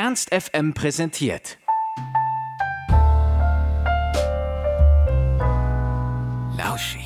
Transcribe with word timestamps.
Ernst 0.00 0.32
FM 0.32 0.74
präsentiert. 0.74 1.58
Lauschig. 6.56 7.02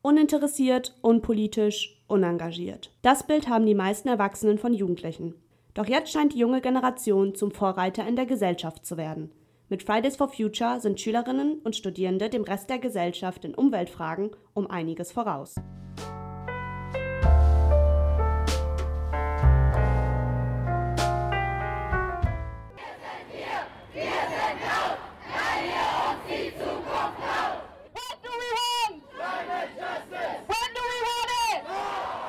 Uninteressiert, 0.00 0.96
unpolitisch, 1.00 2.04
unengagiert. 2.06 2.92
Das 3.02 3.26
Bild 3.26 3.48
haben 3.48 3.66
die 3.66 3.74
meisten 3.74 4.06
Erwachsenen 4.06 4.58
von 4.58 4.72
Jugendlichen. 4.72 5.34
Doch 5.74 5.86
jetzt 5.86 6.12
scheint 6.12 6.34
die 6.34 6.38
junge 6.38 6.60
Generation 6.60 7.34
zum 7.34 7.50
Vorreiter 7.50 8.06
in 8.06 8.14
der 8.14 8.26
Gesellschaft 8.26 8.86
zu 8.86 8.96
werden. 8.96 9.32
Mit 9.70 9.82
Fridays 9.82 10.14
for 10.14 10.28
Future 10.28 10.78
sind 10.78 11.00
Schülerinnen 11.00 11.58
und 11.64 11.74
Studierende 11.74 12.28
dem 12.28 12.44
Rest 12.44 12.70
der 12.70 12.78
Gesellschaft 12.78 13.44
in 13.44 13.56
Umweltfragen 13.56 14.30
um 14.54 14.70
einiges 14.70 15.10
voraus. 15.10 15.56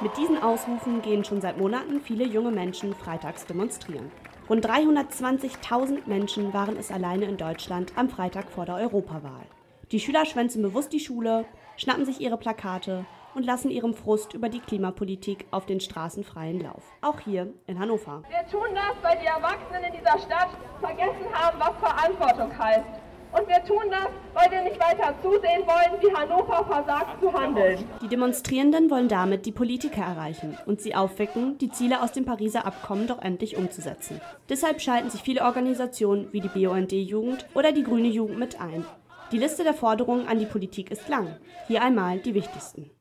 Mit 0.04 0.18
diesen 0.18 0.44
Ausrufen 0.44 1.02
gehen 1.02 1.24
schon 1.24 1.40
seit 1.40 1.58
Monaten 1.58 2.02
viele 2.02 2.26
junge 2.26 2.52
Menschen 2.52 2.94
freitags 2.94 3.46
demonstrieren. 3.46 4.12
Rund 4.50 4.68
320.000 4.68 6.00
Menschen 6.08 6.54
waren 6.54 6.76
es 6.76 6.92
alleine 6.92 7.24
in 7.24 7.38
Deutschland 7.38 7.94
am 7.96 8.10
Freitag 8.10 8.52
vor 8.52 8.66
der 8.66 8.76
Europawahl. 8.76 9.46
Die 9.94 10.02
Schüler 10.02 10.26
schwänzen 10.26 10.62
bewusst 10.62 10.92
die 10.92 11.00
Schule, 11.00 11.46
schnappen 11.78 12.04
sich 12.04 12.20
ihre 12.20 12.36
Plakate 12.36 13.06
und 13.34 13.46
lassen 13.46 13.72
ihrem 13.72 13.94
Frust 13.94 14.34
über 14.34 14.50
die 14.50 14.60
Klimapolitik 14.60 15.46
auf 15.52 15.66
den 15.66 15.80
Straßen 15.80 16.26
freien 16.26 16.60
Lauf. 16.60 16.84
Auch 17.00 17.22
hier 17.22 17.54
in 17.68 17.80
Hannover. 17.80 18.24
Wir 18.28 18.46
tun 18.52 18.76
das, 18.76 19.02
weil 19.02 19.18
die 19.22 19.28
Erwachsenen 19.28 19.86
in 19.86 19.94
dieser 19.94 20.20
Stadt 20.20 20.50
vergessen 20.82 21.34
haben, 21.34 21.58
was 21.62 21.78
Verantwortung 21.80 22.58
heißt. 22.60 23.03
Und 23.34 23.48
wir 23.48 23.64
tun 23.64 23.90
das, 23.90 24.10
weil 24.34 24.52
wir 24.52 24.62
nicht 24.62 24.80
weiter 24.80 25.16
zusehen 25.24 25.64
wollen, 25.66 26.02
wie 26.02 26.16
Hannover 26.16 26.64
versagt 26.66 27.20
zu 27.20 27.34
handeln. 27.34 27.84
Die 28.02 28.08
Demonstrierenden 28.08 28.92
wollen 28.92 29.08
damit 29.08 29.48
die 29.48 29.52
Politiker 29.52 30.04
erreichen 30.04 30.56
und 30.68 30.82
sie 30.82 30.94
aufwecken, 30.94 31.58
die 31.58 31.72
Ziele 31.72 32.04
aus 32.04 32.12
dem 32.12 32.26
Pariser 32.26 32.66
Abkommen 32.68 33.08
doch 33.08 33.20
endlich 33.20 33.58
umzusetzen. 33.58 34.22
Deshalb 34.50 34.82
schalten 34.82 35.10
sich 35.10 35.22
viele 35.24 35.44
Organisationen 35.44 36.32
wie 36.32 36.42
die 36.42 36.48
BUND-Jugend 36.48 37.48
oder 37.56 37.72
die 37.72 37.84
Grüne 37.84 38.08
Jugend 38.08 38.38
mit 38.38 38.62
ein. 38.62 38.86
Die 39.32 39.40
Liste 39.40 39.64
der 39.64 39.74
Forderungen 39.74 40.28
an 40.28 40.38
die 40.38 40.46
Politik 40.46 40.92
ist 40.92 41.10
lang. 41.10 41.36
Hier 41.68 41.82
einmal 41.82 42.20
die 42.20 42.36
wichtigsten. 42.36 42.92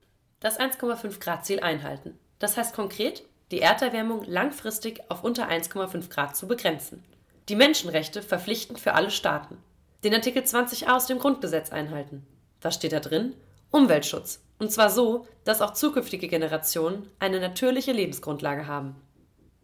Das 0.41 0.59
1,5 0.59 1.21
Grad 1.21 1.45
Ziel 1.45 1.61
einhalten. 1.61 2.19
Das 2.39 2.57
heißt 2.57 2.75
konkret, 2.75 3.23
die 3.51 3.61
Erderwärmung 3.61 4.25
langfristig 4.27 5.03
auf 5.11 5.25
unter 5.25 5.51
1,5 5.51 6.09
Grad 6.09 6.37
zu 6.37 6.49
begrenzen. 6.49 7.05
Die 7.51 7.57
Menschenrechte 7.57 8.23
verpflichtend 8.23 8.81
für 8.81 8.95
alle 8.95 9.11
Staaten 9.11 9.59
den 10.05 10.15
Artikel 10.15 10.43
20a 10.43 10.95
aus 10.95 11.07
dem 11.07 11.19
Grundgesetz 11.19 11.71
einhalten. 11.71 12.27
Was 12.61 12.75
steht 12.75 12.93
da 12.93 13.01
drin? 13.01 13.35
Umweltschutz. 13.71 14.43
Und 14.59 14.71
zwar 14.71 14.91
so, 14.91 15.27
dass 15.45 15.61
auch 15.61 15.73
zukünftige 15.73 16.29
Generationen 16.29 17.09
eine 17.19 17.41
natürliche 17.41 17.93
Lebensgrundlage 17.93 18.67
haben. 18.67 18.97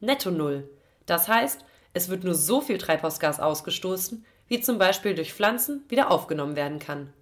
Netto 0.01 0.31
Null. 0.31 0.69
Das 1.07 1.29
heißt, 1.29 1.65
es 1.93 2.09
wird 2.09 2.25
nur 2.25 2.35
so 2.35 2.61
viel 2.61 2.79
Treibhausgas 2.79 3.41
ausgestoßen, 3.41 4.25
wie 4.49 4.61
zum 4.61 4.79
Beispiel 4.79 5.15
durch 5.15 5.35
Pflanzen 5.35 5.85
wieder 5.89 6.11
aufgenommen 6.11 6.57
werden 6.57 6.79
kann. 6.79 7.13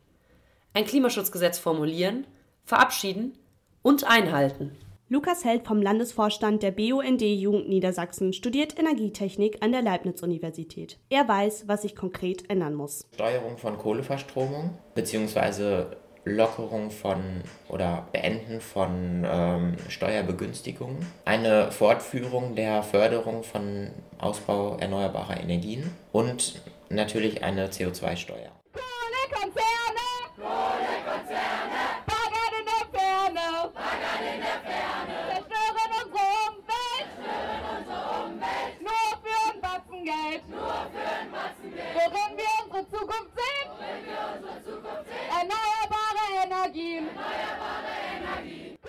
Ein 0.74 0.84
Klimaschutzgesetz 0.84 1.58
formulieren, 1.58 2.26
verabschieden 2.64 3.38
und 3.82 4.04
einhalten. 4.04 4.76
Lukas 5.08 5.44
Held 5.44 5.64
vom 5.64 5.80
Landesvorstand 5.80 6.64
der 6.64 6.72
BUND 6.72 7.22
Jugend 7.22 7.68
Niedersachsen 7.68 8.32
studiert 8.32 8.76
Energietechnik 8.76 9.62
an 9.62 9.70
der 9.70 9.80
Leibniz-Universität. 9.80 10.98
Er 11.10 11.28
weiß, 11.28 11.68
was 11.68 11.82
sich 11.82 11.94
konkret 11.94 12.50
ändern 12.50 12.74
muss. 12.74 13.06
Steuerung 13.14 13.56
von 13.56 13.78
Kohleverstromung 13.78 14.76
bzw. 14.96 15.84
Lockerung 16.24 16.90
von 16.90 17.20
oder 17.68 18.08
Beenden 18.10 18.60
von 18.60 19.24
ähm, 19.24 19.76
Steuerbegünstigungen, 19.88 20.96
eine 21.24 21.70
Fortführung 21.70 22.56
der 22.56 22.82
Förderung 22.82 23.44
von 23.44 23.90
Ausbau 24.18 24.76
erneuerbarer 24.76 25.40
Energien 25.40 25.88
und 26.10 26.60
natürlich 26.90 27.44
eine 27.44 27.68
CO2-Steuer. 27.68 28.55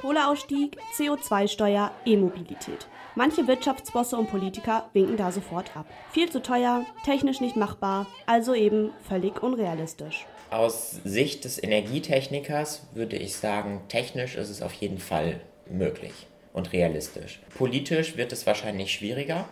Kohleausstieg, 0.07 0.77
CO2-Steuer, 0.95 1.91
E-Mobilität. 2.05 2.87
Manche 3.15 3.45
Wirtschaftsbosse 3.45 4.15
und 4.15 4.29
Politiker 4.29 4.89
winken 4.93 5.17
da 5.17 5.33
sofort 5.33 5.75
ab. 5.75 5.85
Viel 6.13 6.29
zu 6.31 6.41
teuer, 6.41 6.85
technisch 7.03 7.41
nicht 7.41 7.57
machbar, 7.57 8.07
also 8.25 8.53
eben 8.53 8.91
völlig 9.09 9.43
unrealistisch. 9.43 10.25
Aus 10.49 10.91
Sicht 11.03 11.43
des 11.43 11.61
Energietechnikers 11.61 12.87
würde 12.93 13.17
ich 13.17 13.35
sagen, 13.35 13.81
technisch 13.89 14.35
ist 14.35 14.49
es 14.49 14.61
auf 14.61 14.71
jeden 14.71 14.99
Fall 14.99 15.41
möglich 15.69 16.13
und 16.53 16.71
realistisch. 16.71 17.41
Politisch 17.57 18.15
wird 18.15 18.31
es 18.31 18.47
wahrscheinlich 18.47 18.93
schwieriger, 18.93 19.49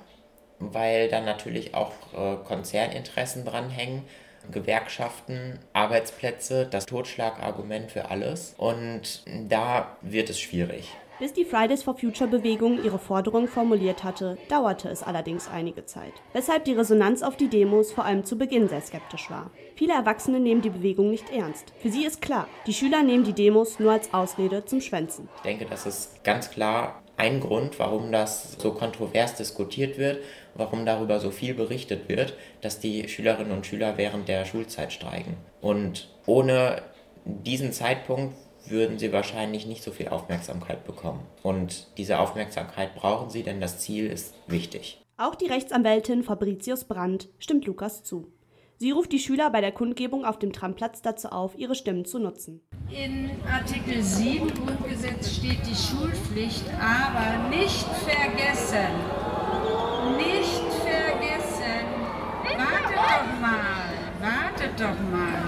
weil 0.59 1.09
dann 1.09 1.25
natürlich 1.25 1.73
auch 1.75 1.91
äh, 2.13 2.37
Konzerninteressen 2.45 3.43
dranhängen, 3.43 4.03
Gewerkschaften, 4.51 5.59
Arbeitsplätze, 5.73 6.67
das 6.69 6.85
Totschlagargument 6.85 7.91
für 7.91 8.09
alles. 8.09 8.55
Und 8.57 9.23
da 9.47 9.97
wird 10.01 10.29
es 10.29 10.39
schwierig. 10.39 10.91
Bis 11.17 11.31
die 11.31 11.45
Fridays 11.45 11.81
for 11.81 11.97
Future 11.97 12.29
Bewegung 12.29 12.83
ihre 12.83 12.99
Forderungen 12.99 13.47
formuliert 13.47 14.03
hatte, 14.03 14.37
dauerte 14.49 14.89
es 14.89 15.01
allerdings 15.01 15.47
einige 15.47 15.85
Zeit, 15.85 16.11
weshalb 16.33 16.65
die 16.65 16.73
Resonanz 16.73 17.23
auf 17.23 17.37
die 17.37 17.47
Demos 17.47 17.93
vor 17.93 18.03
allem 18.03 18.25
zu 18.25 18.37
Beginn 18.37 18.67
sehr 18.67 18.81
skeptisch 18.81 19.29
war. 19.29 19.49
Viele 19.75 19.93
Erwachsene 19.93 20.41
nehmen 20.41 20.61
die 20.61 20.69
Bewegung 20.69 21.09
nicht 21.11 21.29
ernst. 21.29 21.71
Für 21.81 21.89
sie 21.89 22.03
ist 22.05 22.21
klar, 22.21 22.49
die 22.67 22.73
Schüler 22.73 23.01
nehmen 23.01 23.23
die 23.23 23.31
Demos 23.31 23.79
nur 23.79 23.93
als 23.93 24.13
Ausrede 24.13 24.65
zum 24.65 24.81
Schwänzen. 24.81 25.29
Ich 25.37 25.43
denke, 25.43 25.65
das 25.65 25.85
ist 25.85 26.21
ganz 26.25 26.51
klar 26.51 27.01
ein 27.15 27.39
Grund, 27.39 27.79
warum 27.79 28.11
das 28.11 28.57
so 28.59 28.73
kontrovers 28.73 29.35
diskutiert 29.35 29.97
wird, 29.97 30.21
warum 30.55 30.85
darüber 30.85 31.19
so 31.19 31.31
viel 31.31 31.53
berichtet 31.53 32.09
wird, 32.09 32.33
dass 32.61 32.79
die 32.79 33.07
Schülerinnen 33.07 33.51
und 33.51 33.65
Schüler 33.65 33.97
während 33.97 34.27
der 34.27 34.45
Schulzeit 34.45 34.91
streiken. 34.91 35.37
Und 35.61 36.09
ohne 36.25 36.81
diesen 37.25 37.71
Zeitpunkt 37.71 38.35
würden 38.67 38.97
sie 38.97 39.13
wahrscheinlich 39.13 39.67
nicht 39.67 39.83
so 39.83 39.91
viel 39.91 40.07
Aufmerksamkeit 40.07 40.85
bekommen. 40.85 41.21
Und 41.43 41.87
diese 41.97 42.19
Aufmerksamkeit 42.19 42.95
brauchen 42.95 43.29
sie, 43.29 43.43
denn 43.43 43.61
das 43.61 43.79
Ziel 43.79 44.07
ist 44.07 44.33
wichtig. 44.47 45.01
Auch 45.17 45.35
die 45.35 45.47
Rechtsanwältin 45.47 46.23
Fabricius 46.23 46.85
Brandt 46.85 47.29
stimmt 47.39 47.65
Lukas 47.65 48.03
zu. 48.03 48.31
Sie 48.77 48.91
ruft 48.91 49.13
die 49.13 49.19
Schüler 49.19 49.49
bei 49.51 49.61
der 49.61 49.71
Kundgebung 49.71 50.25
auf 50.25 50.37
dem 50.37 50.51
Tramplatz 50.51 51.01
dazu 51.01 51.29
auf, 51.29 51.57
ihre 51.57 51.75
Stimmen 51.75 52.03
zu 52.03 52.19
nutzen. 52.19 52.59
In 52.91 53.31
Artikel 53.49 54.03
7 54.03 54.53
Grundgesetz 54.53 55.37
steht 55.37 55.59
die 55.65 55.75
Schulpflicht, 55.75 56.65
aber 56.81 57.49
nicht 57.55 57.85
vergessen. 58.03 59.34
Doch 64.85 64.99
mal. 65.11 65.41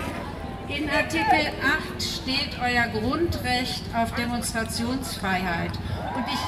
In 0.67 0.89
Artikel 0.89 1.51
8 1.93 2.01
steht 2.01 2.59
euer 2.61 2.87
Grundrecht 2.87 3.83
auf 3.95 4.13
Demonstrationsfreiheit. 4.15 5.71
Und 6.15 6.25
ich. 6.27 6.39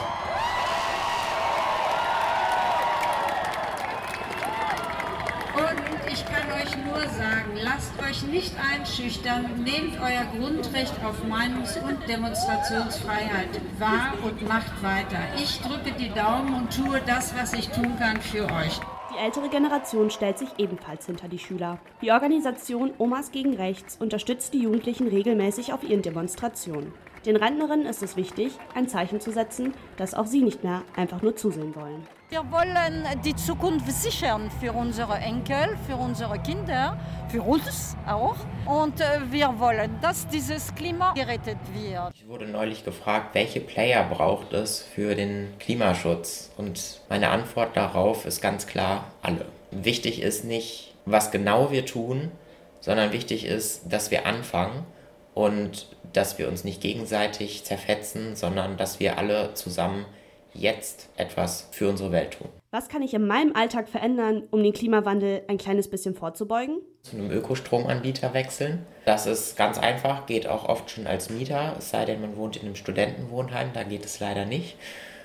Und 5.55 6.11
ich 6.11 6.25
kann 6.25 6.51
euch 6.51 6.75
nur 6.85 7.01
sagen, 7.01 7.57
lasst 7.63 7.91
euch 8.01 8.23
nicht 8.23 8.53
einschüchtern, 8.73 9.63
nehmt 9.63 9.99
euer 10.01 10.25
Grundrecht 10.37 10.93
auf 11.03 11.23
Meinungs- 11.23 11.79
und 11.81 12.07
Demonstrationsfreiheit 12.09 13.61
wahr 13.77 14.13
und 14.23 14.47
macht 14.47 14.83
weiter. 14.83 15.19
Ich 15.37 15.61
drücke 15.61 15.91
die 15.91 16.09
Daumen 16.09 16.53
und 16.55 16.75
tue 16.75 17.01
das, 17.05 17.35
was 17.35 17.53
ich 17.53 17.69
tun 17.69 17.97
kann 17.99 18.19
für 18.19 18.45
euch. 18.51 18.79
Die 19.11 19.17
ältere 19.17 19.49
Generation 19.49 20.11
stellt 20.11 20.37
sich 20.37 20.49
ebenfalls 20.57 21.07
hinter 21.07 21.27
die 21.27 21.39
Schüler. 21.39 21.79
Die 22.01 22.11
Organisation 22.11 22.91
Omas 22.99 23.31
gegen 23.31 23.55
Rechts 23.55 23.97
unterstützt 23.99 24.53
die 24.53 24.61
Jugendlichen 24.61 25.07
regelmäßig 25.07 25.73
auf 25.73 25.83
ihren 25.83 26.03
Demonstrationen. 26.03 26.93
Den 27.25 27.35
Rentnerinnen 27.35 27.85
ist 27.85 28.01
es 28.01 28.15
wichtig, 28.15 28.53
ein 28.75 28.87
Zeichen 28.87 29.19
zu 29.19 29.31
setzen, 29.31 29.73
dass 29.97 30.13
auch 30.13 30.25
sie 30.25 30.41
nicht 30.41 30.63
mehr 30.63 30.83
einfach 30.95 31.21
nur 31.21 31.35
zusehen 31.35 31.75
wollen. 31.75 32.07
Wir 32.29 32.49
wollen 32.51 33.05
die 33.25 33.35
Zukunft 33.35 33.91
sichern 33.91 34.49
für 34.61 34.71
unsere 34.71 35.15
Enkel, 35.15 35.77
für 35.87 35.95
unsere 35.95 36.39
Kinder, 36.39 36.97
für 37.27 37.41
uns 37.41 37.97
auch. 38.07 38.35
Und 38.65 39.01
äh, 39.01 39.19
wir 39.31 39.55
wollen, 39.57 39.99
dass 39.99 40.27
dieses 40.27 40.73
Klima 40.75 41.13
gerettet 41.13 41.57
wird. 41.73 42.13
Ich 42.13 42.27
wurde 42.27 42.45
neulich 42.45 42.85
gefragt, 42.85 43.33
welche 43.33 43.59
Player 43.59 44.03
braucht 44.03 44.53
es 44.53 44.81
für 44.83 45.15
den 45.15 45.47
Klimaschutz? 45.59 46.51
Und 46.55 47.01
meine 47.09 47.29
Antwort 47.29 47.75
darauf 47.75 48.25
ist 48.25 48.41
ganz 48.41 48.67
klar, 48.67 49.11
alle. 49.23 49.45
Wichtig 49.71 50.21
ist 50.21 50.45
nicht, 50.45 50.93
was 51.05 51.31
genau 51.31 51.71
wir 51.71 51.85
tun, 51.85 52.31
sondern 52.79 53.11
wichtig 53.11 53.45
ist, 53.45 53.91
dass 53.91 54.11
wir 54.11 54.25
anfangen 54.25 54.85
und 55.33 55.87
dass 56.13 56.37
wir 56.37 56.47
uns 56.47 56.63
nicht 56.63 56.81
gegenseitig 56.81 57.63
zerfetzen, 57.63 58.35
sondern 58.35 58.77
dass 58.77 58.99
wir 58.99 59.17
alle 59.17 59.53
zusammen 59.53 60.05
jetzt 60.53 61.09
etwas 61.15 61.67
für 61.71 61.89
unsere 61.89 62.11
Welt 62.11 62.31
tun. 62.31 62.49
Was 62.71 62.87
kann 62.87 63.01
ich 63.01 63.13
in 63.13 63.25
meinem 63.25 63.55
Alltag 63.55 63.87
verändern, 63.87 64.43
um 64.51 64.61
den 64.61 64.73
Klimawandel 64.73 65.43
ein 65.47 65.57
kleines 65.57 65.89
bisschen 65.89 66.15
vorzubeugen? 66.15 66.81
Zu 67.03 67.17
einem 67.17 67.31
Ökostromanbieter 67.31 68.33
wechseln. 68.33 68.85
Das 69.05 69.25
ist 69.25 69.57
ganz 69.57 69.77
einfach, 69.77 70.25
geht 70.25 70.47
auch 70.47 70.67
oft 70.67 70.91
schon 70.91 71.07
als 71.07 71.29
Mieter, 71.29 71.75
es 71.77 71.89
sei 71.89 72.05
denn, 72.05 72.21
man 72.21 72.35
wohnt 72.35 72.57
in 72.57 72.63
einem 72.63 72.75
Studentenwohnheim, 72.75 73.69
da 73.73 73.83
geht 73.83 74.05
es 74.05 74.19
leider 74.19 74.45
nicht. 74.45 74.75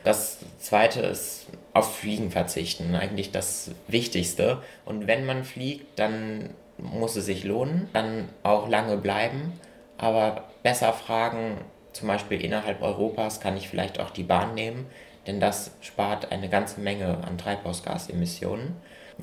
Das 0.05 0.39
zweite 0.59 1.01
ist 1.01 1.47
auf 1.73 1.97
Fliegen 1.97 2.31
verzichten, 2.31 2.95
eigentlich 2.95 3.31
das 3.31 3.71
Wichtigste. 3.89 4.63
Und 4.85 5.07
wenn 5.07 5.25
man 5.25 5.45
fliegt, 5.45 5.99
dann 5.99 6.51
muss 6.79 7.17
es 7.17 7.27
sich 7.27 7.45
lohnen, 7.45 7.89
dann 7.93 8.29
auch 8.43 8.69
lange 8.69 8.97
bleiben, 8.99 9.53
aber 9.97 10.45
besser 10.65 10.93
fragen, 10.93 11.59
zum 11.93 12.09
Beispiel 12.09 12.43
innerhalb 12.43 12.83
Europas 12.83 13.39
kann 13.39 13.57
ich 13.57 13.69
vielleicht 13.69 14.01
auch 14.01 14.11
die 14.11 14.25
Bahn 14.25 14.55
nehmen, 14.55 14.87
denn 15.29 15.39
das 15.39 15.71
spart 15.81 16.33
eine 16.33 16.49
ganze 16.49 16.81
Menge 16.81 17.19
an 17.25 17.39
Treibhausgasemissionen. 17.39 18.75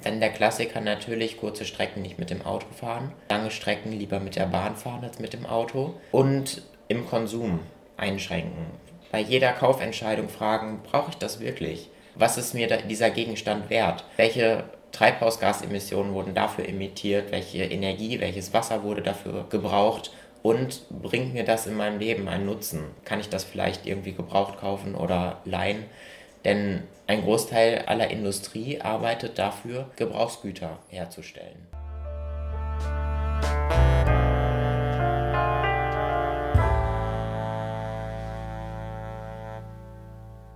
Dann 0.03 0.21
der 0.21 0.29
Klassiker 0.29 0.79
natürlich 0.79 1.37
kurze 1.37 1.65
Strecken 1.65 2.01
nicht 2.01 2.17
mit 2.17 2.29
dem 2.29 2.45
Auto 2.45 2.67
fahren, 2.71 3.11
lange 3.29 3.51
Strecken 3.51 3.91
lieber 3.91 4.21
mit 4.21 4.37
der 4.37 4.45
Bahn 4.45 4.77
fahren 4.77 5.03
als 5.03 5.19
mit 5.19 5.33
dem 5.33 5.45
Auto 5.45 5.95
und 6.13 6.61
im 6.87 7.05
Konsum 7.05 7.59
einschränken. 7.97 8.67
Bei 9.11 9.19
jeder 9.19 9.51
Kaufentscheidung 9.51 10.29
fragen, 10.29 10.81
brauche 10.83 11.09
ich 11.09 11.17
das 11.17 11.41
wirklich? 11.41 11.89
Was 12.15 12.37
ist 12.37 12.53
mir 12.53 12.67
dieser 12.67 13.09
Gegenstand 13.09 13.69
wert? 13.69 14.05
Welche 14.15 14.65
Treibhausgasemissionen 14.91 16.13
wurden 16.13 16.33
dafür 16.33 16.67
emittiert? 16.67 17.31
Welche 17.31 17.63
Energie, 17.63 18.19
welches 18.19 18.53
Wasser 18.53 18.83
wurde 18.83 19.01
dafür 19.01 19.45
gebraucht? 19.49 20.11
Und 20.43 20.89
bringt 20.89 21.33
mir 21.33 21.43
das 21.43 21.67
in 21.67 21.75
meinem 21.75 21.99
Leben 21.99 22.27
einen 22.27 22.45
Nutzen? 22.45 22.83
Kann 23.05 23.19
ich 23.19 23.29
das 23.29 23.43
vielleicht 23.43 23.85
irgendwie 23.85 24.13
gebraucht 24.13 24.59
kaufen 24.59 24.95
oder 24.95 25.41
leihen? 25.45 25.85
Denn 26.43 26.83
ein 27.05 27.21
Großteil 27.21 27.83
aller 27.85 28.09
Industrie 28.09 28.81
arbeitet 28.81 29.37
dafür, 29.37 29.91
Gebrauchsgüter 29.97 30.79
herzustellen. 30.89 31.80